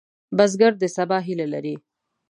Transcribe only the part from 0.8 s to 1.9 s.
د سبا هیله لري